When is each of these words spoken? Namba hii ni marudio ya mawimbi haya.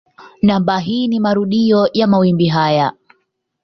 Namba 0.41 0.79
hii 0.79 1.07
ni 1.07 1.19
marudio 1.19 1.89
ya 1.93 2.07
mawimbi 2.07 2.47
haya. 2.47 2.93